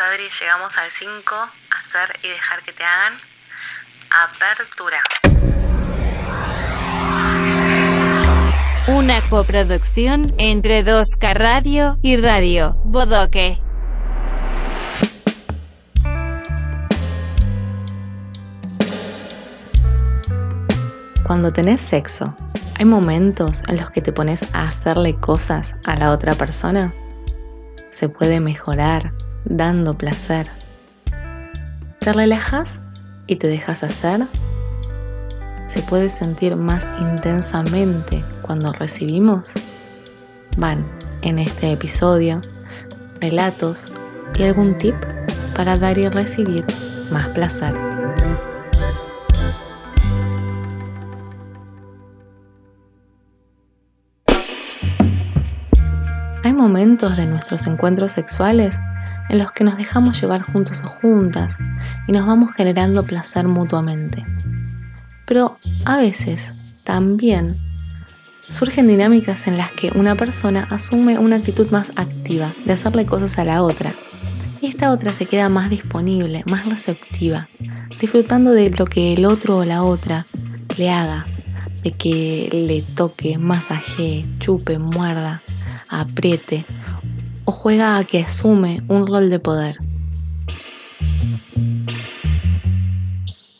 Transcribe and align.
Adri, 0.00 0.28
llegamos 0.28 0.76
al 0.76 0.92
5, 0.92 1.34
hacer 1.76 2.20
y 2.22 2.28
dejar 2.28 2.62
que 2.62 2.72
te 2.72 2.84
hagan. 2.84 3.14
Apertura. 4.10 5.02
Una 8.86 9.20
coproducción 9.28 10.32
entre 10.38 10.84
2K 10.84 11.34
Radio 11.34 11.98
y 12.00 12.16
Radio 12.16 12.74
Bodoque. 12.84 13.60
Cuando 21.26 21.50
tenés 21.50 21.80
sexo, 21.80 22.36
¿hay 22.78 22.84
momentos 22.84 23.64
en 23.66 23.78
los 23.78 23.90
que 23.90 24.00
te 24.00 24.12
pones 24.12 24.44
a 24.52 24.68
hacerle 24.68 25.16
cosas 25.16 25.74
a 25.86 25.96
la 25.96 26.12
otra 26.12 26.34
persona? 26.34 26.94
Se 27.90 28.08
puede 28.08 28.38
mejorar 28.38 29.12
dando 29.48 29.96
placer. 29.96 30.50
¿Te 31.98 32.12
relajas 32.12 32.76
y 33.26 33.36
te 33.36 33.48
dejas 33.48 33.82
hacer? 33.82 34.26
¿Se 35.66 35.82
puede 35.82 36.10
sentir 36.10 36.56
más 36.56 36.88
intensamente 37.00 38.22
cuando 38.42 38.72
recibimos? 38.72 39.52
Van 40.56 40.84
en 41.22 41.38
este 41.38 41.72
episodio 41.72 42.40
relatos 43.20 43.86
y 44.38 44.44
algún 44.44 44.76
tip 44.78 44.94
para 45.54 45.76
dar 45.76 45.98
y 45.98 46.08
recibir 46.08 46.64
más 47.10 47.26
placer. 47.28 47.74
Hay 56.44 56.54
momentos 56.54 57.16
de 57.16 57.26
nuestros 57.26 57.66
encuentros 57.66 58.12
sexuales 58.12 58.78
en 59.28 59.38
los 59.38 59.52
que 59.52 59.64
nos 59.64 59.76
dejamos 59.76 60.20
llevar 60.20 60.42
juntos 60.42 60.82
o 60.84 60.88
juntas 60.88 61.56
y 62.06 62.12
nos 62.12 62.26
vamos 62.26 62.52
generando 62.52 63.04
placer 63.04 63.46
mutuamente. 63.46 64.24
Pero 65.26 65.58
a 65.84 65.98
veces 65.98 66.54
también 66.84 67.56
surgen 68.40 68.88
dinámicas 68.88 69.46
en 69.46 69.58
las 69.58 69.70
que 69.72 69.90
una 69.94 70.16
persona 70.16 70.66
asume 70.70 71.18
una 71.18 71.36
actitud 71.36 71.70
más 71.70 71.92
activa 71.96 72.54
de 72.64 72.72
hacerle 72.72 73.06
cosas 73.06 73.38
a 73.38 73.44
la 73.44 73.62
otra. 73.62 73.94
Y 74.60 74.66
esta 74.66 74.90
otra 74.90 75.14
se 75.14 75.26
queda 75.26 75.48
más 75.48 75.70
disponible, 75.70 76.42
más 76.50 76.66
receptiva, 76.66 77.48
disfrutando 78.00 78.52
de 78.52 78.70
lo 78.70 78.86
que 78.86 79.12
el 79.12 79.24
otro 79.26 79.58
o 79.58 79.64
la 79.64 79.84
otra 79.84 80.26
le 80.76 80.90
haga, 80.90 81.26
de 81.82 81.92
que 81.92 82.48
le 82.52 82.82
toque, 82.94 83.38
masajee, 83.38 84.26
chupe, 84.40 84.78
muerda, 84.78 85.42
apriete 85.88 86.64
o 87.48 87.50
juega 87.50 87.96
a 87.96 88.04
que 88.04 88.20
asume 88.20 88.82
un 88.88 89.06
rol 89.06 89.30
de 89.30 89.38
poder. 89.38 89.78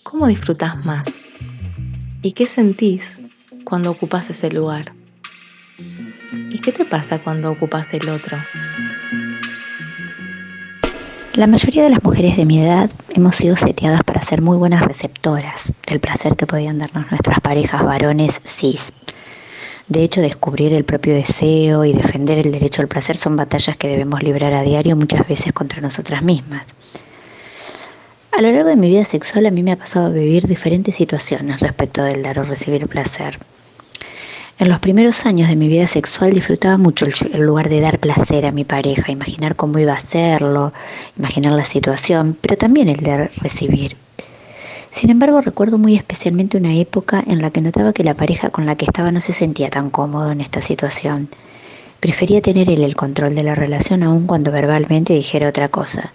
¿Cómo 0.02 0.26
disfrutas 0.26 0.84
más? 0.84 1.22
¿Y 2.20 2.32
qué 2.32 2.44
sentís 2.44 3.18
cuando 3.64 3.90
ocupas 3.90 4.28
ese 4.28 4.50
lugar? 4.50 4.92
¿Y 6.50 6.58
qué 6.58 6.70
te 6.70 6.84
pasa 6.84 7.22
cuando 7.22 7.50
ocupas 7.50 7.94
el 7.94 8.10
otro? 8.10 8.36
La 11.32 11.46
mayoría 11.46 11.84
de 11.84 11.88
las 11.88 12.04
mujeres 12.04 12.36
de 12.36 12.44
mi 12.44 12.60
edad 12.60 12.90
hemos 13.14 13.36
sido 13.36 13.56
seteadas 13.56 14.02
para 14.04 14.20
ser 14.20 14.42
muy 14.42 14.58
buenas 14.58 14.82
receptoras 14.82 15.72
del 15.86 16.00
placer 16.00 16.36
que 16.36 16.46
podían 16.46 16.78
darnos 16.78 17.10
nuestras 17.10 17.40
parejas 17.40 17.82
varones 17.82 18.42
cis. 18.44 18.92
De 19.88 20.02
hecho, 20.02 20.20
descubrir 20.20 20.74
el 20.74 20.84
propio 20.84 21.14
deseo 21.14 21.84
y 21.86 21.94
defender 21.94 22.38
el 22.38 22.52
derecho 22.52 22.82
al 22.82 22.88
placer 22.88 23.16
son 23.16 23.36
batallas 23.36 23.78
que 23.78 23.88
debemos 23.88 24.22
librar 24.22 24.52
a 24.52 24.62
diario 24.62 24.96
muchas 24.96 25.26
veces 25.26 25.54
contra 25.54 25.80
nosotras 25.80 26.22
mismas. 26.22 26.66
A 28.32 28.42
lo 28.42 28.52
largo 28.52 28.68
de 28.68 28.76
mi 28.76 28.90
vida 28.90 29.06
sexual 29.06 29.46
a 29.46 29.50
mí 29.50 29.62
me 29.62 29.72
ha 29.72 29.76
pasado 29.76 30.06
a 30.06 30.10
vivir 30.10 30.46
diferentes 30.46 30.94
situaciones 30.94 31.60
respecto 31.60 32.04
del 32.04 32.22
dar 32.22 32.38
o 32.38 32.44
recibir 32.44 32.86
placer. 32.86 33.38
En 34.58 34.68
los 34.68 34.78
primeros 34.80 35.24
años 35.24 35.48
de 35.48 35.56
mi 35.56 35.68
vida 35.68 35.86
sexual 35.86 36.34
disfrutaba 36.34 36.76
mucho 36.76 37.06
el 37.06 37.42
lugar 37.42 37.70
de 37.70 37.80
dar 37.80 37.98
placer 37.98 38.44
a 38.44 38.52
mi 38.52 38.64
pareja, 38.64 39.10
imaginar 39.10 39.56
cómo 39.56 39.78
iba 39.78 39.94
a 39.94 39.98
hacerlo, 39.98 40.74
imaginar 41.16 41.52
la 41.52 41.64
situación, 41.64 42.36
pero 42.40 42.58
también 42.58 42.88
el 42.88 42.98
de 42.98 43.28
recibir. 43.28 43.96
Sin 44.90 45.10
embargo, 45.10 45.40
recuerdo 45.40 45.76
muy 45.76 45.96
especialmente 45.96 46.56
una 46.56 46.74
época 46.74 47.22
en 47.26 47.42
la 47.42 47.50
que 47.50 47.60
notaba 47.60 47.92
que 47.92 48.04
la 48.04 48.14
pareja 48.14 48.50
con 48.50 48.64
la 48.64 48.76
que 48.76 48.86
estaba 48.86 49.12
no 49.12 49.20
se 49.20 49.32
sentía 49.32 49.68
tan 49.68 49.90
cómodo 49.90 50.32
en 50.32 50.40
esta 50.40 50.62
situación. 50.62 51.28
Prefería 52.00 52.40
tener 52.40 52.70
él 52.70 52.82
el 52.82 52.96
control 52.96 53.34
de 53.34 53.42
la 53.42 53.54
relación 53.54 54.02
aun 54.02 54.26
cuando 54.26 54.50
verbalmente 54.50 55.12
dijera 55.12 55.48
otra 55.48 55.68
cosa. 55.68 56.12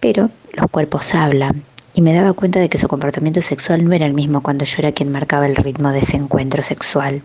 Pero 0.00 0.30
los 0.52 0.70
cuerpos 0.70 1.14
hablan, 1.14 1.64
y 1.92 2.02
me 2.02 2.14
daba 2.14 2.32
cuenta 2.32 2.60
de 2.60 2.68
que 2.68 2.78
su 2.78 2.88
comportamiento 2.88 3.42
sexual 3.42 3.84
no 3.84 3.92
era 3.92 4.06
el 4.06 4.14
mismo 4.14 4.40
cuando 4.40 4.64
yo 4.64 4.76
era 4.78 4.92
quien 4.92 5.10
marcaba 5.10 5.46
el 5.46 5.56
ritmo 5.56 5.90
de 5.90 5.98
ese 5.98 6.16
encuentro 6.16 6.62
sexual. 6.62 7.22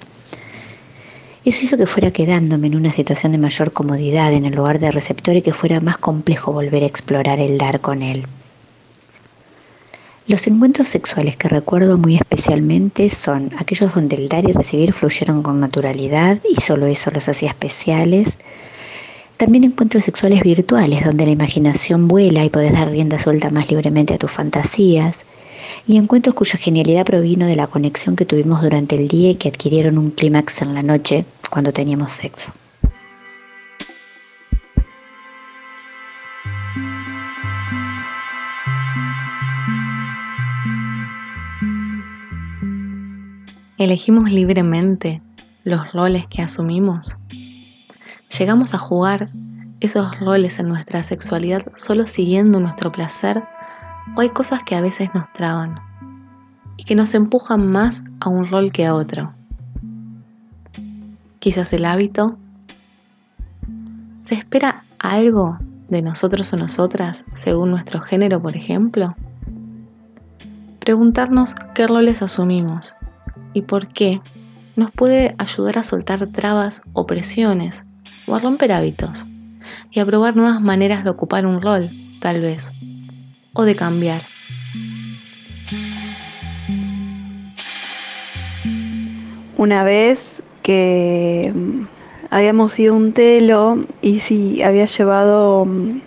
Eso 1.45 1.63
hizo 1.63 1.77
que 1.77 1.85
fuera 1.85 2.11
quedándome 2.11 2.67
en 2.67 2.75
una 2.75 2.91
situación 2.91 3.33
de 3.33 3.37
mayor 3.37 3.71
comodidad 3.71 4.33
en 4.33 4.45
el 4.45 4.55
lugar 4.55 4.79
de 4.79 4.91
receptor 4.91 5.35
y 5.35 5.41
que 5.41 5.53
fuera 5.53 5.79
más 5.79 5.97
complejo 5.97 6.51
volver 6.51 6.83
a 6.83 6.87
explorar 6.87 7.39
el 7.39 7.57
dar 7.57 7.81
con 7.81 8.01
él. 8.01 8.25
Los 10.25 10.47
encuentros 10.47 10.87
sexuales 10.87 11.35
que 11.35 11.49
recuerdo 11.49 11.97
muy 11.97 12.15
especialmente 12.15 13.09
son 13.09 13.51
aquellos 13.57 13.93
donde 13.93 14.15
el 14.15 14.29
dar 14.29 14.49
y 14.49 14.53
recibir 14.53 14.93
fluyeron 14.93 15.43
con 15.43 15.59
naturalidad 15.59 16.39
y 16.49 16.61
solo 16.61 16.85
eso 16.85 17.11
los 17.11 17.27
hacía 17.27 17.49
especiales. 17.49 18.37
También 19.35 19.65
encuentros 19.65 20.05
sexuales 20.05 20.41
virtuales 20.41 21.03
donde 21.03 21.25
la 21.25 21.31
imaginación 21.31 22.07
vuela 22.07 22.45
y 22.45 22.49
podés 22.49 22.71
dar 22.71 22.89
rienda 22.89 23.19
suelta 23.19 23.49
más 23.49 23.69
libremente 23.69 24.13
a 24.13 24.17
tus 24.17 24.31
fantasías. 24.31 25.25
Y 25.85 25.97
encuentros 25.97 26.35
cuya 26.35 26.57
genialidad 26.57 27.05
provino 27.05 27.45
de 27.45 27.57
la 27.57 27.67
conexión 27.67 28.15
que 28.15 28.23
tuvimos 28.23 28.61
durante 28.61 28.95
el 28.95 29.09
día 29.09 29.31
y 29.31 29.35
que 29.35 29.49
adquirieron 29.49 29.97
un 29.97 30.11
clímax 30.11 30.61
en 30.61 30.73
la 30.73 30.83
noche 30.83 31.25
cuando 31.49 31.73
teníamos 31.73 32.13
sexo. 32.13 32.53
Elegimos 43.83 44.31
libremente 44.31 45.21
los 45.65 45.91
roles 45.91 46.25
que 46.29 46.41
asumimos. 46.41 47.17
Llegamos 48.39 48.73
a 48.73 48.77
jugar 48.77 49.27
esos 49.81 50.17
roles 50.21 50.57
en 50.59 50.69
nuestra 50.69 51.03
sexualidad 51.03 51.65
solo 51.75 52.07
siguiendo 52.07 52.61
nuestro 52.61 52.93
placer 52.93 53.43
o 54.15 54.21
hay 54.21 54.29
cosas 54.29 54.63
que 54.63 54.75
a 54.75 54.79
veces 54.79 55.09
nos 55.13 55.25
traban 55.33 55.81
y 56.77 56.85
que 56.85 56.95
nos 56.95 57.13
empujan 57.13 57.69
más 57.69 58.05
a 58.21 58.29
un 58.29 58.49
rol 58.49 58.71
que 58.71 58.85
a 58.85 58.95
otro. 58.95 59.33
Quizás 61.39 61.73
el 61.73 61.83
hábito. 61.83 62.37
¿Se 64.25 64.35
espera 64.35 64.85
algo 64.97 65.57
de 65.89 66.01
nosotros 66.01 66.53
o 66.53 66.55
nosotras 66.55 67.25
según 67.35 67.71
nuestro 67.71 67.99
género, 67.99 68.41
por 68.41 68.55
ejemplo? 68.55 69.13
Preguntarnos 70.79 71.53
qué 71.75 71.85
roles 71.85 72.21
asumimos 72.21 72.95
y 73.53 73.61
por 73.61 73.87
qué 73.87 74.21
nos 74.75 74.91
puede 74.91 75.35
ayudar 75.37 75.77
a 75.79 75.83
soltar 75.83 76.27
trabas 76.27 76.81
o 76.93 77.05
presiones 77.05 77.83
o 78.27 78.35
a 78.35 78.39
romper 78.39 78.71
hábitos 78.71 79.25
y 79.91 79.99
a 79.99 80.05
probar 80.05 80.35
nuevas 80.35 80.61
maneras 80.61 81.03
de 81.03 81.09
ocupar 81.11 81.45
un 81.45 81.61
rol, 81.61 81.89
tal 82.19 82.41
vez, 82.41 82.71
o 83.53 83.63
de 83.63 83.75
cambiar. 83.75 84.21
Una 89.57 89.83
vez 89.83 90.43
que 90.61 91.53
mm, 91.53 91.83
habíamos 92.31 92.77
ido 92.79 92.95
un 92.95 93.13
telo 93.13 93.85
y 94.01 94.19
si 94.19 94.63
había 94.63 94.87
llevado 94.87 95.65
mm, 95.65 96.01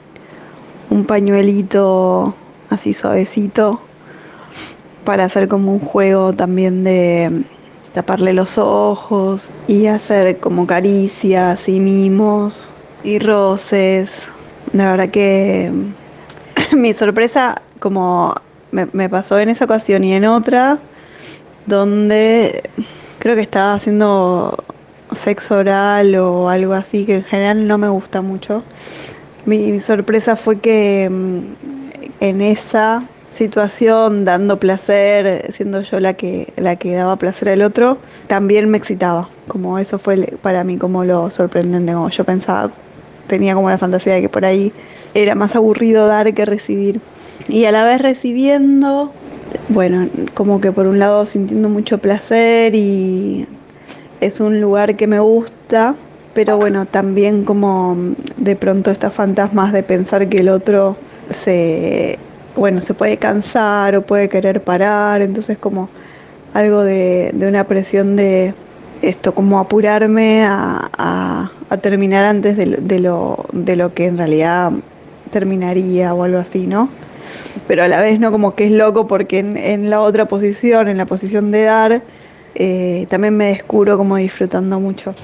un 0.90 1.04
pañuelito 1.06 2.34
así 2.68 2.92
suavecito 2.92 3.80
para 5.06 5.24
hacer 5.24 5.48
como 5.48 5.72
un 5.72 5.78
juego 5.78 6.34
también 6.34 6.84
de 6.84 7.44
taparle 7.92 8.34
los 8.34 8.58
ojos 8.58 9.52
y 9.66 9.86
hacer 9.86 10.38
como 10.38 10.66
caricias 10.66 11.66
y 11.70 11.80
mimos 11.80 12.70
y 13.02 13.18
roces. 13.18 14.10
La 14.72 14.90
verdad 14.90 15.08
que 15.08 15.72
mi 16.76 16.92
sorpresa, 16.92 17.62
como 17.78 18.34
me, 18.72 19.08
pasó 19.08 19.38
en 19.38 19.48
esa 19.48 19.64
ocasión 19.64 20.04
y 20.04 20.12
en 20.12 20.26
otra, 20.26 20.78
donde 21.66 22.64
creo 23.20 23.36
que 23.36 23.42
estaba 23.42 23.74
haciendo 23.74 24.62
sexo 25.12 25.56
oral 25.56 26.16
o 26.16 26.50
algo 26.50 26.74
así, 26.74 27.06
que 27.06 27.14
en 27.14 27.24
general 27.24 27.66
no 27.68 27.78
me 27.78 27.88
gusta 27.88 28.22
mucho. 28.22 28.64
mi 29.46 29.80
sorpresa 29.80 30.34
fue 30.34 30.58
que 30.58 31.08
mm, 31.08 31.40
en 32.20 32.40
esa 32.40 33.04
situación, 33.36 34.24
dando 34.24 34.58
placer, 34.58 35.52
siendo 35.52 35.82
yo 35.82 36.00
la 36.00 36.14
que, 36.14 36.52
la 36.56 36.76
que 36.76 36.94
daba 36.94 37.16
placer 37.16 37.50
al 37.50 37.62
otro, 37.62 37.98
también 38.26 38.68
me 38.68 38.78
excitaba. 38.78 39.28
Como 39.46 39.78
eso 39.78 39.98
fue 39.98 40.36
para 40.42 40.64
mí 40.64 40.76
como 40.78 41.04
lo 41.04 41.30
sorprendente, 41.30 41.92
como 41.92 42.10
yo 42.10 42.24
pensaba, 42.24 42.72
tenía 43.28 43.54
como 43.54 43.70
la 43.70 43.78
fantasía 43.78 44.14
de 44.14 44.22
que 44.22 44.28
por 44.28 44.44
ahí 44.44 44.72
era 45.14 45.34
más 45.34 45.54
aburrido 45.54 46.06
dar 46.06 46.32
que 46.34 46.44
recibir. 46.44 47.00
Y 47.48 47.64
a 47.66 47.72
la 47.72 47.84
vez 47.84 48.00
recibiendo, 48.00 49.12
bueno, 49.68 50.08
como 50.34 50.60
que 50.60 50.72
por 50.72 50.86
un 50.86 50.98
lado 50.98 51.26
sintiendo 51.26 51.68
mucho 51.68 51.98
placer 51.98 52.74
y 52.74 53.46
es 54.20 54.40
un 54.40 54.60
lugar 54.60 54.96
que 54.96 55.06
me 55.06 55.20
gusta, 55.20 55.94
pero 56.34 56.56
bueno, 56.56 56.86
también 56.86 57.44
como 57.44 57.96
de 58.36 58.56
pronto 58.56 58.90
estas 58.90 59.14
fantasmas 59.14 59.72
de 59.72 59.82
pensar 59.82 60.28
que 60.28 60.38
el 60.38 60.48
otro 60.48 60.96
se, 61.30 62.18
bueno, 62.56 62.80
se 62.80 62.94
puede 62.94 63.18
cansar 63.18 63.94
o 63.96 64.02
puede 64.02 64.28
querer 64.28 64.62
parar, 64.62 65.22
entonces 65.22 65.58
como 65.58 65.88
algo 66.54 66.82
de, 66.82 67.32
una 67.36 67.64
presión 67.64 68.16
de 68.16 68.54
esto, 69.02 69.34
como 69.34 69.58
apurarme 69.58 70.44
a, 70.44 71.50
terminar 71.82 72.24
antes 72.24 72.56
de, 72.56 73.00
lo, 73.00 73.44
de 73.52 73.76
lo 73.76 73.92
que 73.92 74.06
en 74.06 74.16
realidad 74.16 74.72
terminaría 75.30 76.14
o 76.14 76.24
algo 76.24 76.38
así, 76.38 76.66
¿no? 76.66 76.88
Pero 77.66 77.84
a 77.84 77.88
la 77.88 78.00
vez 78.00 78.18
no 78.20 78.32
como 78.32 78.52
que 78.52 78.66
es 78.66 78.72
loco 78.72 79.06
porque 79.06 79.40
en, 79.40 79.90
la 79.90 80.00
otra 80.00 80.26
posición, 80.26 80.88
en 80.88 80.96
la 80.96 81.06
posición 81.06 81.50
de 81.50 81.62
dar, 81.64 82.02
eh, 82.54 83.06
también 83.10 83.36
me 83.36 83.48
descubro 83.48 83.98
como 83.98 84.16
disfrutando 84.16 84.80
mucho. 84.80 85.14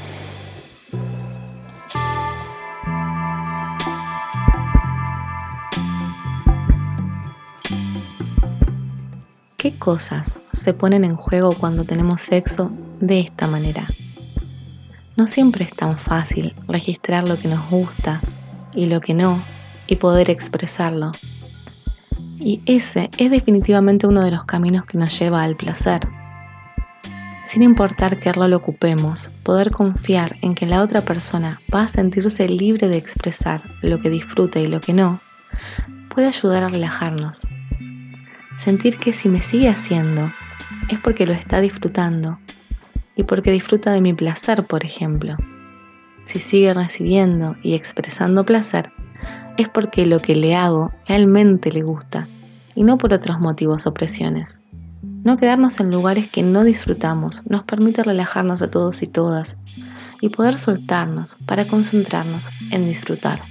¿Qué 9.63 9.79
cosas 9.79 10.35
se 10.53 10.75
ponen 10.75 11.05
en 11.05 11.15
juego 11.15 11.53
cuando 11.53 11.85
tenemos 11.85 12.21
sexo 12.21 12.73
de 12.99 13.21
esta 13.21 13.47
manera? 13.47 13.87
No 15.17 15.29
siempre 15.29 15.65
es 15.65 15.73
tan 15.73 16.01
fácil 16.01 16.57
registrar 16.67 17.29
lo 17.29 17.39
que 17.39 17.47
nos 17.47 17.71
gusta 17.71 18.21
y 18.75 18.87
lo 18.87 19.01
que 19.01 19.15
no 19.15 19.41
y 19.87 19.95
poder 19.95 20.31
expresarlo. 20.31 21.13
Y 22.41 22.61
ese 22.67 23.09
es 23.19 23.31
definitivamente 23.31 24.09
uno 24.09 24.23
de 24.23 24.33
los 24.33 24.43
caminos 24.47 24.85
que 24.85 24.99
nos 24.99 25.17
lleva 25.17 25.45
al 25.45 25.55
placer. 25.55 26.01
Sin 27.47 27.63
importar 27.63 28.19
qué 28.19 28.33
rol 28.33 28.55
ocupemos, 28.55 29.31
poder 29.45 29.71
confiar 29.71 30.39
en 30.43 30.57
que 30.57 30.67
la 30.67 30.83
otra 30.83 31.03
persona 31.03 31.61
va 31.73 31.83
a 31.83 31.89
sentirse 31.89 32.49
libre 32.49 32.89
de 32.89 32.97
expresar 32.97 33.63
lo 33.81 34.01
que 34.01 34.11
disfruta 34.11 34.59
y 34.59 34.67
lo 34.67 34.81
que 34.81 34.93
no, 34.93 35.21
puede 36.09 36.27
ayudar 36.27 36.65
a 36.65 36.69
relajarnos 36.69 37.47
Sentir 38.57 38.99
que 38.99 39.13
si 39.13 39.29
me 39.29 39.43
sigue 39.43 39.69
haciendo 39.69 40.33
es 40.89 40.99
porque 41.01 41.27
lo 41.27 41.33
está 41.33 41.61
disfrutando 41.61 42.39
y 43.17 43.25
porque 43.25 43.53
disfruta 43.53 43.93
de 43.93 44.01
mi 44.01 44.13
placer, 44.15 44.67
por 44.67 44.85
ejemplo. 44.85 45.37
Si 46.27 46.39
sigue 46.39 46.73
recibiendo 46.73 47.57
y 47.63 47.75
expresando 47.75 48.45
placer, 48.45 48.93
es 49.57 49.69
porque 49.69 50.07
lo 50.07 50.19
que 50.21 50.35
le 50.35 50.55
hago 50.55 50.93
realmente 51.07 51.71
le 51.71 51.83
gusta 51.83 52.29
y 52.75 52.85
no 52.85 52.99
por 52.99 53.13
otros 53.13 53.39
motivos 53.41 53.87
o 53.87 53.95
presiones. 53.95 54.59
No 55.25 55.37
quedarnos 55.37 55.79
en 55.81 55.91
lugares 55.91 56.29
que 56.29 56.43
no 56.43 56.65
disfrutamos 56.65 57.43
nos 57.49 57.63
permite 57.65 58.03
relajarnos 58.03 58.63
a 58.63 58.71
todos 58.71 59.03
y 59.03 59.07
todas 59.07 59.57
y 60.21 60.29
poder 60.31 60.55
soltarnos 60.55 61.37
para 61.47 61.67
concentrarnos 61.67 62.49
en 62.71 62.87
disfrutar. 62.87 63.43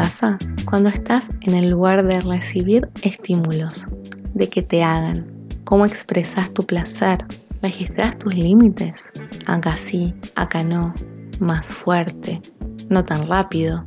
Pasa 0.00 0.38
cuando 0.64 0.88
estás 0.88 1.28
en 1.42 1.54
el 1.54 1.68
lugar 1.68 2.06
de 2.06 2.20
recibir 2.20 2.88
estímulos, 3.02 3.86
de 4.32 4.48
que 4.48 4.62
te 4.62 4.82
hagan? 4.82 5.26
¿Cómo 5.64 5.84
expresas 5.84 6.54
tu 6.54 6.62
placer? 6.62 7.18
¿Registras 7.60 8.18
tus 8.18 8.34
límites? 8.34 9.10
Acá 9.44 9.76
sí, 9.76 10.14
acá 10.36 10.64
no, 10.64 10.94
más 11.38 11.74
fuerte, 11.74 12.40
no 12.88 13.04
tan 13.04 13.28
rápido. 13.28 13.84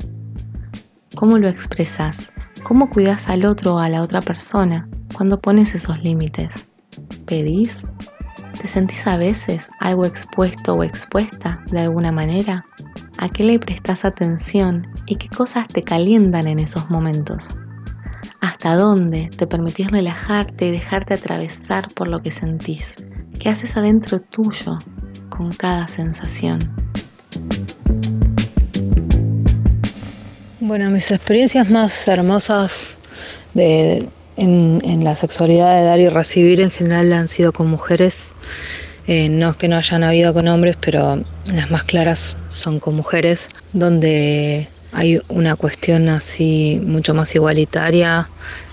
¿Cómo 1.15 1.39
lo 1.39 1.49
expresas? 1.49 2.29
¿Cómo 2.61 2.91
cuidas 2.91 3.27
al 3.27 3.43
otro 3.43 3.73
o 3.73 3.79
a 3.79 3.89
la 3.89 4.01
otra 4.01 4.21
persona 4.21 4.87
cuando 5.15 5.41
pones 5.41 5.73
esos 5.73 6.03
límites? 6.03 6.63
¿Pedís? 7.25 7.83
¿Te 8.61 8.67
sentís 8.67 9.07
a 9.07 9.17
veces 9.17 9.67
algo 9.79 10.05
expuesto 10.05 10.75
o 10.75 10.83
expuesta 10.83 11.63
de 11.71 11.79
alguna 11.79 12.11
manera? 12.11 12.67
¿A 13.17 13.29
qué 13.29 13.43
le 13.43 13.59
prestas 13.59 14.05
atención 14.05 14.87
y 15.05 15.15
qué 15.15 15.29
cosas 15.29 15.67
te 15.67 15.83
calientan 15.83 16.47
en 16.47 16.59
esos 16.59 16.89
momentos? 16.89 17.55
¿Hasta 18.41 18.75
dónde 18.75 19.29
te 19.37 19.47
permitís 19.47 19.91
relajarte 19.91 20.67
y 20.67 20.71
dejarte 20.71 21.13
atravesar 21.13 21.87
por 21.93 22.07
lo 22.07 22.19
que 22.19 22.31
sentís? 22.31 22.95
¿Qué 23.39 23.49
haces 23.49 23.77
adentro 23.77 24.19
tuyo 24.19 24.77
con 25.29 25.51
cada 25.53 25.87
sensación? 25.87 26.59
Bueno, 30.59 30.89
mis 30.89 31.11
experiencias 31.11 31.69
más 31.69 32.07
hermosas 32.07 32.97
de, 33.53 34.07
en, 34.37 35.03
la 35.03 35.15
sexualidad 35.15 35.77
de 35.77 35.83
dar 35.83 35.99
y 35.99 36.09
recibir 36.09 36.61
en 36.61 36.71
general 36.71 37.13
han 37.13 37.27
sido 37.27 37.51
con 37.51 37.69
mujeres. 37.69 38.33
Eh, 39.05 39.27
no 39.27 39.49
es 39.49 39.55
que 39.57 39.67
no 39.67 39.75
hayan 39.75 40.03
habido 40.03 40.33
con 40.33 40.47
hombres, 40.47 40.77
pero 40.79 41.21
las 41.53 41.69
más 41.69 41.83
claras 41.83 42.37
son 42.49 42.79
con 42.79 42.95
mujeres, 42.95 43.49
donde 43.73 44.69
hay 44.93 45.19
una 45.27 45.55
cuestión 45.55 46.07
así 46.07 46.79
mucho 46.85 47.13
más 47.13 47.35
igualitaria 47.35 48.29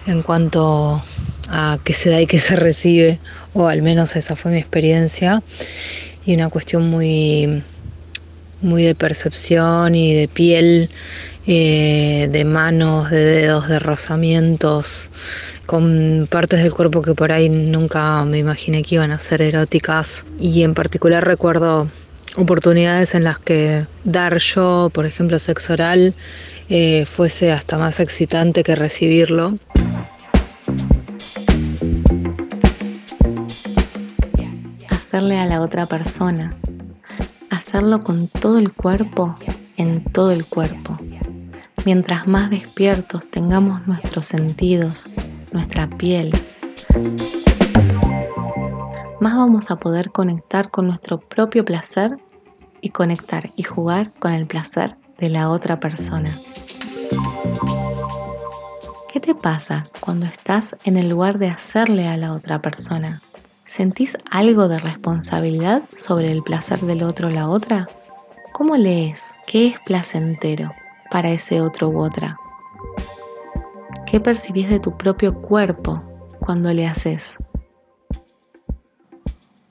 en 0.07 0.23
cuanto 0.23 1.03
a 1.49 1.79
qué 1.83 1.95
se 1.95 2.11
da 2.11 2.21
y 2.21 2.27
qué 2.27 2.39
se 2.39 2.55
recibe, 2.55 3.19
o 3.55 3.67
al 3.67 3.83
menos 3.83 4.15
esa 4.15 4.37
fue 4.37 4.53
mi 4.53 4.59
experiencia, 4.59 5.43
y 6.25 6.35
una 6.35 6.49
cuestión 6.49 6.89
muy, 6.89 7.65
muy 8.61 8.85
de 8.85 8.95
percepción 8.95 9.95
y 9.95 10.15
de 10.15 10.29
piel 10.29 10.91
eh, 11.47 12.29
de 12.31 12.45
manos, 12.45 13.11
de 13.11 13.25
dedos, 13.25 13.69
de 13.69 13.79
rozamientos, 13.79 15.11
con 15.67 16.29
partes 16.31 16.63
del 16.63 16.73
cuerpo 16.73 17.03
que 17.03 17.15
por 17.15 17.33
ahí 17.33 17.49
nunca 17.49 18.25
me 18.25 18.39
imaginé 18.39 18.83
que 18.83 18.97
iban 18.97 19.11
a 19.11 19.19
ser 19.19 19.43
eróticas. 19.43 20.27
Y 20.39 20.63
en 20.63 20.75
particular 20.75 21.25
recuerdo 21.25 21.89
oportunidades 22.37 23.15
en 23.15 23.25
las 23.25 23.39
que 23.39 23.87
dar 24.05 24.39
yo, 24.39 24.91
por 24.93 25.07
ejemplo, 25.07 25.39
sexo 25.39 25.73
oral, 25.73 26.15
eh, 26.69 27.05
fuese 27.07 27.53
hasta 27.53 27.79
más 27.79 28.01
excitante 28.01 28.63
que 28.63 28.75
recibirlo. 28.75 29.57
Hacerle 34.89 35.39
a 35.39 35.47
la 35.47 35.61
otra 35.61 35.87
persona, 35.87 36.57
hacerlo 37.51 38.05
con 38.05 38.29
todo 38.29 38.59
el 38.59 38.73
cuerpo, 38.73 39.35
en 39.77 40.05
todo 40.05 40.31
el 40.31 40.45
cuerpo. 40.45 40.97
Mientras 41.87 42.29
más 42.29 42.51
despiertos 42.51 43.27
tengamos 43.31 43.87
nuestros 43.87 44.27
sentidos, 44.27 45.09
nuestra 45.51 45.89
piel, 45.89 46.31
más 49.21 49.37
vamos 49.37 49.71
a 49.71 49.77
poder 49.77 50.11
conectar 50.11 50.71
con 50.71 50.87
nuestro 50.87 51.21
propio 51.21 51.65
placer 51.65 52.19
y 52.83 52.91
conectar 52.91 53.51
y 53.57 53.63
jugar 53.63 54.07
con 54.19 54.33
el 54.33 54.47
placer 54.47 54.97
de 55.19 55.31
la 55.31 55.49
otra 55.49 55.81
persona. 55.81 56.31
¿Qué 59.13 59.21
te 59.21 59.35
pasa 59.35 59.83
cuando 60.01 60.27
estás 60.27 60.77
en 60.85 60.97
el 60.97 61.09
lugar 61.09 61.39
de 61.39 61.49
hacerle 61.49 62.09
a 62.09 62.17
la 62.17 62.33
otra 62.33 62.61
persona? 62.61 63.21
¿Sentís 63.65 64.17
algo 64.31 64.69
de 64.69 64.79
responsabilidad 64.79 65.83
sobre 65.97 66.31
el 66.31 66.43
placer 66.43 66.81
del 66.81 67.03
otro 67.03 67.29
o 67.29 67.31
la 67.31 67.49
otra? 67.49 67.89
¿Cómo 68.53 68.77
lees? 68.77 69.35
¿Qué 69.47 69.69
es 69.69 69.79
placentero? 69.87 70.73
Para 71.11 71.31
ese 71.31 71.61
otro 71.61 71.89
u 71.89 72.01
otra? 72.01 72.39
¿Qué 74.07 74.21
percibís 74.21 74.69
de 74.69 74.81
tu 74.81 74.97
propio 74.97 75.35
cuerpo 75.41 76.03
cuando 76.41 76.73
le 76.73 76.87
haces? 76.87 77.37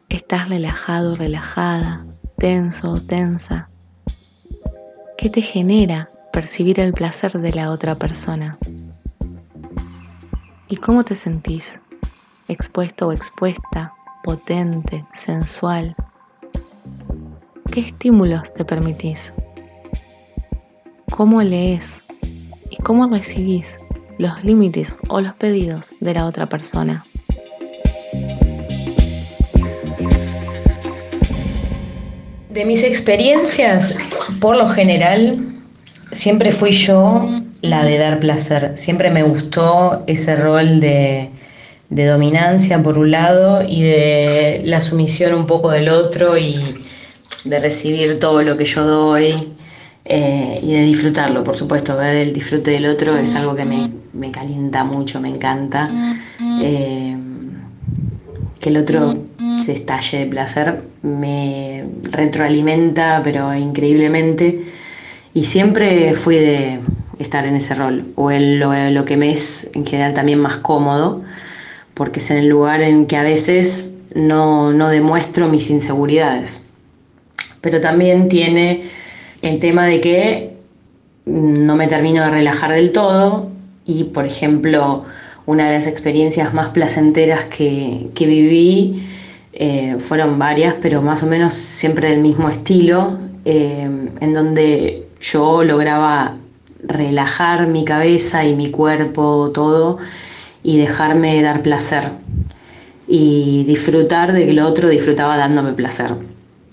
¿Estás 0.07 0.49
relajado, 0.49 1.15
relajada, 1.15 2.05
tenso 2.37 2.91
o 2.91 3.01
tensa? 3.01 3.69
¿Qué 5.17 5.29
te 5.29 5.41
genera 5.41 6.09
percibir 6.31 6.79
el 6.79 6.93
placer 6.93 7.33
de 7.33 7.51
la 7.51 7.71
otra 7.71 7.95
persona? 7.95 8.57
¿Y 10.69 10.77
cómo 10.77 11.03
te 11.03 11.15
sentís? 11.15 11.79
¿Expuesto 12.47 13.07
o 13.07 13.11
expuesta? 13.11 13.93
¿Potente? 14.23 15.05
¿Sensual? 15.13 15.95
¿Qué 17.71 17.81
estímulos 17.81 18.53
te 18.53 18.63
permitís? 18.65 19.33
Cómo 21.11 21.41
lees 21.41 22.01
y 22.69 22.77
cómo 22.77 23.07
recibís 23.09 23.77
los 24.17 24.43
límites 24.43 24.99
o 25.07 25.21
los 25.21 25.33
pedidos 25.33 25.93
de 25.99 26.13
la 26.13 26.25
otra 26.25 26.47
persona. 26.47 27.05
De 32.49 32.65
mis 32.65 32.83
experiencias, 32.83 33.95
por 34.41 34.57
lo 34.57 34.69
general, 34.69 35.55
siempre 36.11 36.51
fui 36.51 36.71
yo 36.71 37.25
la 37.61 37.83
de 37.83 37.97
dar 37.97 38.19
placer. 38.19 38.73
Siempre 38.75 39.11
me 39.11 39.23
gustó 39.23 40.03
ese 40.07 40.35
rol 40.35 40.79
de, 40.79 41.29
de 41.89 42.05
dominancia 42.05 42.81
por 42.81 42.97
un 42.97 43.11
lado 43.11 43.61
y 43.61 43.83
de 43.83 44.61
la 44.65 44.81
sumisión 44.81 45.33
un 45.33 45.47
poco 45.47 45.71
del 45.71 45.89
otro 45.89 46.37
y 46.37 46.83
de 47.45 47.59
recibir 47.59 48.19
todo 48.19 48.41
lo 48.41 48.57
que 48.57 48.65
yo 48.65 48.83
doy 48.83 49.53
eh, 50.11 50.59
y 50.63 50.73
de 50.73 50.81
disfrutarlo, 50.85 51.43
por 51.43 51.55
supuesto, 51.55 51.95
ver 51.95 52.15
el 52.15 52.33
disfrute 52.33 52.71
del 52.71 52.87
otro 52.87 53.15
es 53.15 53.35
algo 53.35 53.55
que 53.55 53.63
me, 54.11 54.31
calienta 54.31 54.83
mucho, 54.83 55.21
me 55.21 55.29
encanta. 55.29 55.87
Eh, 56.63 57.15
que 58.59 58.69
el 58.69 58.77
otro 58.77 59.13
se 59.63 59.73
estalle 59.73 60.17
de 60.17 60.25
placer 60.25 60.81
me 61.03 61.85
retroalimenta, 62.01 63.21
pero 63.23 63.53
increíblemente. 63.53 64.65
Y 65.35 65.43
siempre 65.43 66.15
fui 66.15 66.37
de 66.37 66.79
estar 67.19 67.45
en 67.45 67.55
ese 67.55 67.75
rol, 67.75 68.05
o 68.15 68.31
en 68.31 68.59
lo, 68.59 69.05
que 69.05 69.15
me 69.15 69.31
es 69.31 69.69
en 69.75 69.85
general 69.85 70.15
también 70.15 70.39
más 70.39 70.57
cómodo, 70.57 71.21
porque 71.93 72.19
es 72.19 72.31
en 72.31 72.37
el 72.37 72.47
lugar 72.47 72.81
en 72.81 73.05
que 73.05 73.15
a 73.15 73.21
veces 73.21 73.91
no, 74.15 74.73
no 74.73 74.89
demuestro 74.89 75.47
mis 75.49 75.69
inseguridades. 75.69 76.63
Pero 77.61 77.79
también 77.79 78.27
tiene 78.27 78.97
el 79.41 79.59
tema 79.59 79.85
de 79.85 80.01
que 80.01 80.53
no 81.25 81.75
me 81.75 81.87
termino 81.87 82.23
de 82.23 82.31
relajar 82.31 82.71
del 82.71 82.91
todo 82.91 83.49
y, 83.85 84.05
por 84.05 84.25
ejemplo, 84.25 85.05
una 85.45 85.69
de 85.69 85.77
las 85.77 85.87
experiencias 85.87 86.53
más 86.53 86.69
placenteras 86.69 87.45
que, 87.45 88.09
viví 88.15 89.03
eh, 89.53 89.95
fueron 89.99 90.37
varias, 90.37 90.75
pero 90.81 91.01
más 91.01 91.23
o 91.23 91.25
menos 91.25 91.53
siempre 91.53 92.09
del 92.09 92.21
mismo 92.21 92.49
estilo, 92.49 93.17
eh, 93.45 93.89
en 94.19 94.33
donde 94.33 95.07
yo 95.19 95.63
lograba 95.63 96.35
relajar 96.83 97.67
mi 97.67 97.83
cabeza 97.83 98.45
y 98.45 98.55
mi 98.55 98.71
cuerpo, 98.71 99.51
todo, 99.53 99.97
y 100.63 100.77
dejarme 100.77 101.41
dar 101.41 101.61
placer 101.61 102.11
y 103.07 103.63
disfrutar 103.63 104.33
de 104.33 104.45
que 104.45 104.51
el 104.51 104.59
otro 104.59 104.87
disfrutaba 104.87 105.35
dándome 105.35 105.73
placer. 105.73 106.13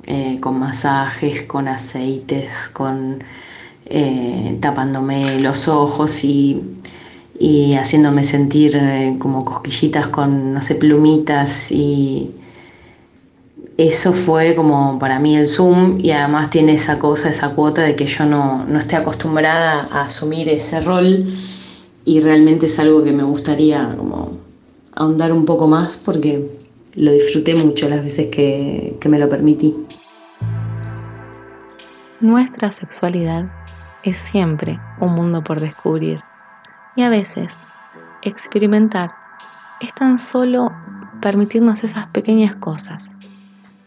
Eh, 0.08 0.38
con 0.40 0.60
masajes, 0.60 1.42
con 1.42 1.66
aceites, 1.66 2.68
con 2.72 3.24
eh, 3.86 4.56
tapándome 4.60 5.40
los 5.40 5.66
ojos 5.66 6.22
y, 6.22 6.62
haciéndome 7.76 8.22
sentir 8.22 8.76
eh, 8.76 9.16
como 9.18 9.44
cosquillitas 9.44 10.06
con, 10.08 10.54
no 10.54 10.60
sé, 10.60 10.76
plumitas 10.76 11.72
y 11.72 12.30
eso 13.76 14.12
fue 14.12 14.54
como 14.54 14.98
para 15.00 15.18
mí 15.18 15.36
el 15.36 15.46
Zoom 15.46 15.98
y 15.98 16.12
además 16.12 16.50
tiene 16.50 16.74
esa 16.74 17.00
cosa, 17.00 17.28
esa 17.28 17.50
cuota 17.50 17.82
de 17.82 17.96
que 17.96 18.06
yo 18.06 18.24
no, 18.26 18.64
no 18.64 18.78
estoy 18.78 18.98
acostumbrada 18.98 19.88
a 19.90 20.02
asumir 20.02 20.48
ese 20.48 20.80
rol 20.80 21.26
y 22.04 22.20
realmente 22.20 22.66
es 22.66 22.78
algo 22.78 23.02
que 23.02 23.12
me 23.12 23.24
gustaría 23.24 23.96
como 23.98 24.38
ahondar 24.94 25.32
un 25.32 25.44
poco 25.44 25.66
más 25.66 25.98
porque 25.98 26.65
lo 26.96 27.12
disfruté 27.12 27.54
mucho 27.54 27.88
las 27.88 28.02
veces 28.02 28.28
que, 28.28 28.98
me 29.04 29.18
lo 29.18 29.28
permití. 29.28 29.76
Nuestra 32.20 32.72
sexualidad 32.72 33.50
es 34.02 34.16
siempre 34.16 34.80
un 35.00 35.14
mundo 35.14 35.44
por 35.44 35.60
descubrir 35.60 36.20
y 36.96 37.02
a 37.02 37.10
veces 37.10 37.54
experimentar 38.22 39.10
es 39.80 39.92
tan 39.92 40.18
solo 40.18 40.72
permitirnos 41.20 41.84
esas 41.84 42.06
pequeñas 42.06 42.56
cosas. 42.56 43.14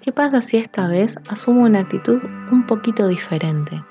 ¿Qué 0.01 0.12
pasa 0.12 0.42
si 0.42 0.58
esta 0.58 0.88
vez 0.88 1.18
asumo 1.30 1.63
una 1.63 1.80
actitud 1.80 2.22
un 2.51 2.66
poquito 2.68 3.08
diferente? 3.08 3.84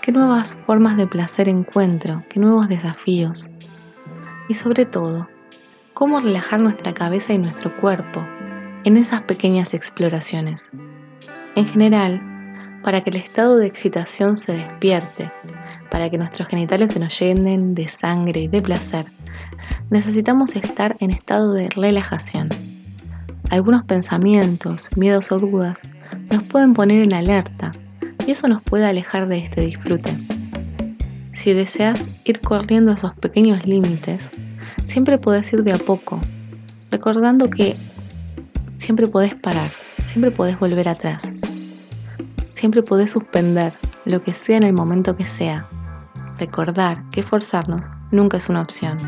¿Qué 0.00 0.10
nuevas 0.10 0.56
formas 0.66 0.96
de 0.96 1.06
placer 1.06 1.48
encuentro? 1.48 2.24
¿Qué 2.30 2.40
nuevos 2.40 2.68
desafíos? 2.68 3.48
Y 4.48 4.54
sobre 4.54 4.86
todo, 4.86 5.28
cómo 5.94 6.18
relajar 6.18 6.60
nuestra 6.60 6.92
cabeza 6.92 7.32
y 7.32 7.38
nuestro 7.38 7.74
cuerpo 7.76 8.26
en 8.82 8.96
esas 8.96 9.22
pequeñas 9.22 9.72
exploraciones. 9.74 10.68
En 11.54 11.68
general, 11.68 12.20
para 12.82 13.00
que 13.00 13.10
el 13.10 13.16
estado 13.16 13.56
de 13.56 13.66
excitación 13.66 14.36
se 14.36 14.52
despierte, 14.52 15.30
para 15.90 16.10
que 16.10 16.18
nuestros 16.18 16.48
genitales 16.48 16.90
se 16.92 16.98
nos 16.98 17.18
llenen 17.18 17.74
de 17.76 17.88
sangre 17.88 18.42
y 18.42 18.48
de 18.48 18.60
placer, 18.60 19.06
necesitamos 19.88 20.56
estar 20.56 20.96
en 20.98 21.10
estado 21.10 21.52
de 21.52 21.68
relajación. 21.70 22.48
Algunos 23.50 23.84
pensamientos, 23.84 24.88
miedos 24.96 25.30
o 25.30 25.38
dudas 25.38 25.80
nos 26.30 26.42
pueden 26.42 26.74
poner 26.74 27.04
en 27.04 27.14
alerta 27.14 27.70
y 28.26 28.32
eso 28.32 28.48
nos 28.48 28.62
puede 28.62 28.84
alejar 28.84 29.28
de 29.28 29.38
este 29.38 29.60
disfrute. 29.60 30.10
Si 31.32 31.52
deseas 31.52 32.10
ir 32.24 32.40
corriendo 32.40 32.92
esos 32.92 33.14
pequeños 33.14 33.64
límites, 33.64 34.28
siempre 34.86 35.18
podés 35.18 35.52
ir 35.52 35.62
de 35.64 35.72
a 35.72 35.78
poco, 35.78 36.20
recordando 36.90 37.48
que 37.48 37.76
siempre 38.78 39.06
podés 39.06 39.34
parar, 39.34 39.72
siempre 40.06 40.30
podés 40.30 40.58
volver 40.58 40.88
atrás, 40.88 41.30
siempre 42.54 42.82
podés 42.82 43.10
suspender 43.10 43.76
lo 44.04 44.22
que 44.22 44.34
sea 44.34 44.58
en 44.58 44.64
el 44.64 44.74
momento 44.74 45.16
que 45.16 45.26
sea. 45.26 45.68
Recordar 46.38 47.02
que 47.10 47.22
forzarnos 47.22 47.82
nunca 48.10 48.36
es 48.36 48.48
una 48.48 48.62
opción. 48.62 48.98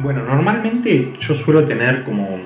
Bueno, 0.00 0.22
normalmente 0.22 1.12
yo 1.18 1.34
suelo 1.34 1.66
tener 1.66 2.04
como 2.04 2.38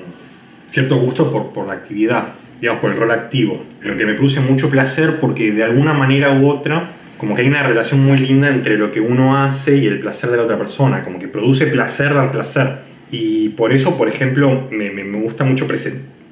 cierto 0.67 0.97
gusto 0.97 1.31
por, 1.31 1.53
por 1.53 1.67
la 1.67 1.75
actividad, 1.75 2.29
digamos, 2.63 2.81
por 2.81 2.91
el 2.93 2.97
rol 2.97 3.11
activo, 3.11 3.63
lo 3.83 3.97
que 3.97 4.07
me 4.07 4.15
produce 4.15 4.41
mucho 4.41 4.71
placer 4.71 5.19
porque 5.21 5.53
de 5.53 5.65
alguna 5.65 5.93
manera 5.93 6.33
u 6.33 6.49
otra, 6.49 6.93
como 7.19 7.35
que 7.35 7.43
hay 7.43 7.49
una 7.49 7.63
relación 7.63 8.03
muy 8.03 8.17
linda 8.17 8.49
entre 8.49 8.79
lo 8.79 8.91
que 8.91 9.01
uno 9.01 9.37
hace 9.37 9.77
y 9.77 9.87
el 9.87 10.01
placer 10.01 10.31
de 10.31 10.39
la 10.39 10.45
otra 10.45 10.57
persona, 10.57 11.03
como 11.03 11.19
que 11.19 11.29
produce 11.29 11.67
placer 11.67 12.15
dar 12.15 12.33
placer. 12.33 12.79
Y 13.11 13.51
por 13.51 13.73
eso, 13.73 13.99
por 13.99 14.09
ejemplo, 14.09 14.69
me, 14.71 14.91
me, 14.91 15.03
gusta 15.21 15.45
mucho 15.45 15.67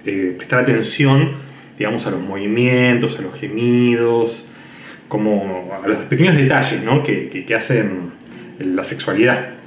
eh, 0.07 0.35
prestar 0.39 0.61
atención, 0.61 1.33
digamos, 1.77 2.07
a 2.07 2.11
los 2.13 2.21
movimientos, 2.21 3.19
a 3.19 3.23
los 3.23 3.39
gemidos, 3.39 4.49
como 5.09 5.71
a 5.85 5.87
los 5.87 5.99
pequeños 5.99 6.37
detalles 6.37 6.83
¿no? 6.83 7.03
que, 7.03 7.29
que, 7.29 7.45
que 7.45 7.55
hacen 7.55 8.13
la 8.59 8.85
sexualidad 8.85 9.61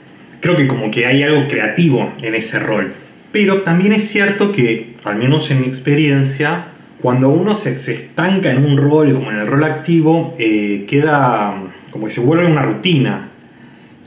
creo 0.43 0.57
que 0.57 0.67
como 0.67 0.91
que 0.91 1.05
hay 1.05 1.23
algo 1.23 1.47
creativo 1.47 2.11
en 2.21 2.35
ese 2.35 2.59
rol. 2.59 2.91
Pero 3.33 3.63
también 3.63 3.93
es 3.93 4.07
cierto 4.07 4.51
que, 4.51 4.93
al 5.03 5.17
menos 5.17 5.49
en 5.49 5.61
mi 5.61 5.67
experiencia, 5.67 6.67
cuando 7.01 7.29
uno 7.29 7.55
se, 7.55 7.71
estanca 7.71 8.51
en 8.51 8.63
un 8.63 8.77
rol, 8.77 9.11
como 9.13 9.31
en 9.31 9.39
el 9.39 9.47
rol 9.47 9.63
activo, 9.63 10.35
eh, 10.37 10.85
queda 10.87 11.55
como 11.89 12.05
que 12.05 12.11
se 12.11 12.21
vuelve 12.21 12.45
una 12.45 12.61
rutina. 12.61 13.29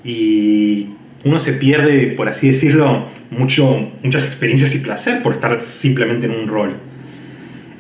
Y 0.04 0.90
uno 1.24 1.40
se 1.40 1.54
pierde, 1.54 2.14
por 2.16 2.28
así 2.28 2.46
decirlo, 2.46 3.06
mucho, 3.30 3.90
muchas 4.04 4.26
experiencias 4.26 4.74
y 4.76 4.78
placer 4.78 5.24
por 5.24 5.32
estar 5.32 5.60
simplemente 5.60 6.26
en 6.26 6.32
un 6.32 6.46
rol. 6.46 6.74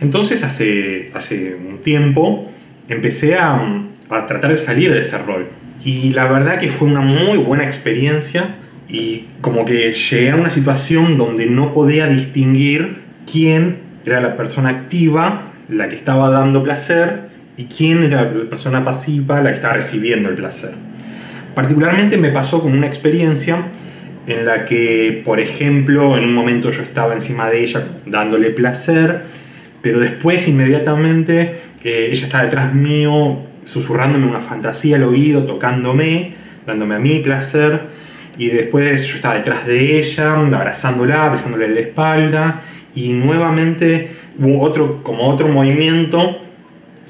Entonces 0.00 0.42
hace, 0.42 1.12
hace 1.14 1.54
un 1.54 1.78
tiempo 1.78 2.50
empecé 2.88 3.36
a, 3.36 3.84
a 4.10 4.26
tratar 4.26 4.50
de 4.50 4.56
salir 4.58 4.92
de 4.92 4.98
ese 4.98 5.16
rol 5.18 5.46
y 5.84 6.10
la 6.10 6.26
verdad 6.26 6.58
que 6.58 6.68
fue 6.68 6.88
una 6.88 7.00
muy 7.00 7.38
buena 7.38 7.64
experiencia 7.64 8.56
y 8.88 9.24
como 9.40 9.64
que 9.64 9.92
llegué 9.92 10.30
a 10.30 10.36
una 10.36 10.50
situación 10.50 11.18
donde 11.18 11.46
no 11.46 11.74
podía 11.74 12.06
distinguir 12.06 12.98
quién 13.30 13.78
era 14.04 14.20
la 14.20 14.36
persona 14.36 14.68
activa, 14.70 15.42
la 15.68 15.88
que 15.88 15.96
estaba 15.96 16.30
dando 16.30 16.62
placer, 16.62 17.26
y 17.56 17.64
quién 17.64 18.04
era 18.04 18.22
la 18.24 18.50
persona 18.50 18.84
pasiva, 18.84 19.40
la 19.40 19.50
que 19.50 19.56
estaba 19.56 19.74
recibiendo 19.74 20.28
el 20.28 20.36
placer. 20.36 20.72
Particularmente 21.54 22.18
me 22.18 22.30
pasó 22.30 22.60
con 22.60 22.72
una 22.72 22.86
experiencia 22.86 23.64
en 24.26 24.44
la 24.44 24.64
que, 24.64 25.22
por 25.24 25.40
ejemplo, 25.40 26.16
en 26.18 26.24
un 26.24 26.34
momento 26.34 26.70
yo 26.70 26.82
estaba 26.82 27.14
encima 27.14 27.48
de 27.48 27.62
ella 27.62 27.86
dándole 28.04 28.50
placer, 28.50 29.22
pero 29.80 30.00
después 30.00 30.48
inmediatamente 30.48 31.60
eh, 31.82 32.08
ella 32.10 32.26
estaba 32.26 32.44
detrás 32.44 32.74
mío 32.74 33.38
susurrándome 33.64 34.26
una 34.26 34.40
fantasía 34.40 34.96
al 34.96 35.04
oído, 35.04 35.44
tocándome, 35.44 36.34
dándome 36.66 36.96
a 36.96 36.98
mí 36.98 37.20
placer. 37.20 37.95
Y 38.38 38.48
después 38.48 39.06
yo 39.06 39.16
estaba 39.16 39.34
detrás 39.34 39.66
de 39.66 39.98
ella, 39.98 40.34
abrazándola, 40.34 41.28
besándole 41.30 41.68
la 41.68 41.80
espalda. 41.80 42.62
Y 42.94 43.10
nuevamente 43.10 44.10
hubo 44.38 44.62
otro, 44.62 45.02
como 45.02 45.28
otro 45.28 45.48
movimiento. 45.48 46.38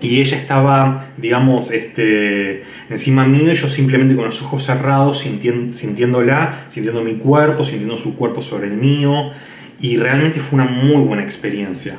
Y 0.00 0.20
ella 0.20 0.36
estaba, 0.36 1.06
digamos, 1.16 1.70
este, 1.70 2.62
encima 2.90 3.24
mío 3.24 3.50
y 3.50 3.54
yo 3.54 3.68
simplemente 3.68 4.14
con 4.14 4.26
los 4.26 4.42
ojos 4.42 4.64
cerrados, 4.64 5.18
sintiéndola, 5.18 6.66
sintiendo 6.68 7.02
mi 7.02 7.14
cuerpo, 7.14 7.64
sintiendo 7.64 7.96
su 7.96 8.14
cuerpo 8.14 8.42
sobre 8.42 8.68
el 8.68 8.74
mío. 8.74 9.30
Y 9.80 9.96
realmente 9.96 10.40
fue 10.40 10.60
una 10.60 10.70
muy 10.70 11.02
buena 11.02 11.22
experiencia 11.22 11.96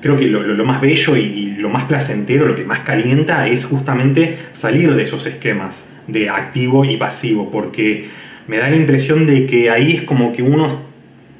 creo 0.00 0.16
que 0.16 0.26
lo, 0.26 0.64
más 0.64 0.80
bello 0.80 1.16
y, 1.16 1.56
lo 1.58 1.68
más 1.68 1.84
placentero, 1.84 2.46
lo 2.46 2.54
que 2.54 2.64
más 2.64 2.80
calienta 2.80 3.46
es 3.48 3.64
justamente 3.64 4.38
salir 4.52 4.94
de 4.94 5.02
esos 5.02 5.26
esquemas 5.26 5.88
de 6.06 6.28
activo 6.28 6.84
y 6.84 6.96
pasivo, 6.96 7.50
porque 7.50 8.08
me 8.50 8.58
da 8.58 8.68
la 8.68 8.74
impresión 8.74 9.26
de 9.26 9.46
que 9.46 9.70
ahí 9.70 9.92
es 9.92 10.02
como 10.02 10.32
que 10.32 10.42
uno 10.42 10.66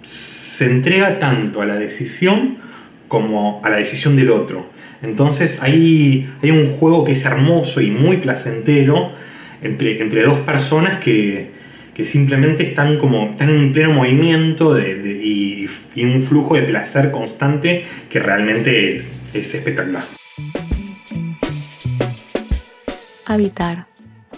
se 0.00 0.66
entrega 0.66 1.18
tanto 1.18 1.60
a 1.60 1.66
la 1.66 1.74
decisión 1.74 2.58
como 3.08 3.60
a 3.64 3.68
la 3.68 3.78
decisión 3.78 4.14
del 4.14 4.30
otro. 4.30 4.64
Entonces 5.02 5.60
ahí 5.60 6.30
hay 6.40 6.52
un 6.52 6.76
juego 6.76 7.04
que 7.04 7.10
es 7.10 7.24
hermoso 7.24 7.80
y 7.80 7.90
muy 7.90 8.18
placentero 8.18 9.10
entre, 9.60 10.00
entre 10.00 10.22
dos 10.22 10.38
personas 10.38 10.98
que, 10.98 11.50
que 11.94 12.04
simplemente 12.04 12.62
están 12.62 12.96
como 12.96 13.30
están 13.30 13.48
en 13.48 13.72
pleno 13.72 13.92
movimiento 13.92 14.78
y, 14.78 15.68
un 15.96 16.22
flujo 16.22 16.54
de 16.54 16.62
placer 16.62 17.10
constante 17.10 17.84
que 18.08 18.20
realmente 18.20 18.94
es, 18.94 19.08
es 19.34 19.52
espectacular. 19.52 20.04
Habitar, 23.26 23.86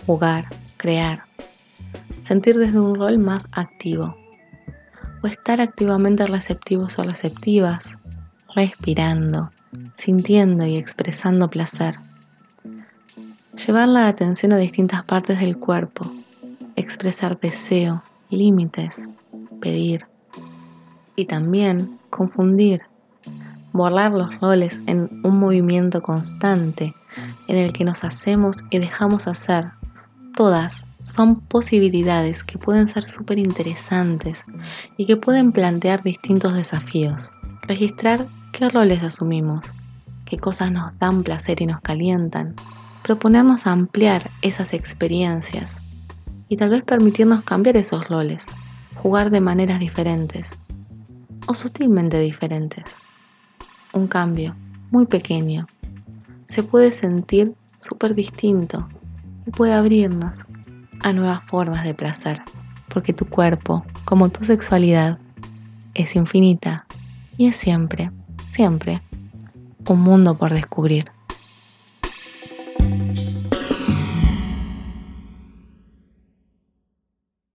jugar, 0.06 0.46
crear, 0.78 1.31
sentir 2.32 2.56
desde 2.56 2.80
un 2.80 2.94
rol 2.94 3.18
más 3.18 3.46
activo 3.52 4.16
o 5.22 5.26
estar 5.26 5.60
activamente 5.60 6.24
receptivos 6.24 6.98
o 6.98 7.02
receptivas, 7.02 7.98
respirando, 8.56 9.50
sintiendo 9.98 10.64
y 10.64 10.78
expresando 10.78 11.50
placer. 11.50 11.96
Llevar 13.66 13.88
la 13.88 14.08
atención 14.08 14.54
a 14.54 14.56
distintas 14.56 15.04
partes 15.04 15.40
del 15.40 15.58
cuerpo 15.58 16.10
expresar 16.74 17.38
deseo, 17.38 18.02
límites, 18.30 19.06
pedir 19.60 20.06
y 21.14 21.26
también 21.26 21.98
confundir, 22.08 22.80
borrar 23.74 24.12
los 24.12 24.40
roles 24.40 24.80
en 24.86 25.20
un 25.22 25.38
movimiento 25.38 26.00
constante 26.00 26.94
en 27.48 27.58
el 27.58 27.74
que 27.74 27.84
nos 27.84 28.04
hacemos 28.04 28.56
y 28.70 28.78
dejamos 28.78 29.26
hacer. 29.26 29.66
Todas 30.34 30.82
son 31.04 31.40
posibilidades 31.40 32.44
que 32.44 32.58
pueden 32.58 32.86
ser 32.86 33.10
súper 33.10 33.38
interesantes 33.38 34.44
y 34.96 35.06
que 35.06 35.16
pueden 35.16 35.52
plantear 35.52 36.02
distintos 36.02 36.54
desafíos. 36.54 37.32
Registrar 37.62 38.28
qué 38.52 38.68
roles 38.68 39.02
asumimos, 39.02 39.72
qué 40.24 40.38
cosas 40.38 40.70
nos 40.70 40.96
dan 40.98 41.22
placer 41.22 41.60
y 41.60 41.66
nos 41.66 41.80
calientan. 41.80 42.54
Proponernos 43.02 43.66
ampliar 43.66 44.30
esas 44.42 44.74
experiencias 44.74 45.76
y 46.48 46.56
tal 46.56 46.70
vez 46.70 46.84
permitirnos 46.84 47.42
cambiar 47.42 47.76
esos 47.76 48.08
roles, 48.08 48.46
jugar 48.94 49.30
de 49.30 49.40
maneras 49.40 49.80
diferentes 49.80 50.52
o 51.46 51.54
sutilmente 51.54 52.20
diferentes. 52.20 52.96
Un 53.92 54.06
cambio 54.06 54.54
muy 54.90 55.06
pequeño 55.06 55.66
se 56.46 56.62
puede 56.62 56.92
sentir 56.92 57.54
súper 57.78 58.14
distinto 58.14 58.88
y 59.46 59.50
puede 59.50 59.72
abrirnos 59.72 60.44
a 61.02 61.12
nuevas 61.12 61.42
formas 61.44 61.84
de 61.84 61.94
placer, 61.94 62.40
porque 62.88 63.12
tu 63.12 63.26
cuerpo, 63.26 63.84
como 64.04 64.28
tu 64.28 64.44
sexualidad, 64.44 65.18
es 65.94 66.16
infinita 66.16 66.86
y 67.36 67.48
es 67.48 67.56
siempre, 67.56 68.10
siempre 68.52 69.02
un 69.88 70.00
mundo 70.00 70.36
por 70.36 70.52
descubrir. 70.52 71.04